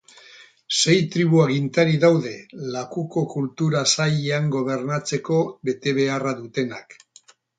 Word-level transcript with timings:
Sei 0.77 0.95
tribu 1.15 1.41
agintari 1.43 1.99
daude, 2.03 2.31
lakuko 2.77 3.23
kultura 3.35 3.83
sailean 3.97 4.49
gobernatzeko 4.57 5.39
betebeharra 5.69 6.37
dutenak. 6.43 6.99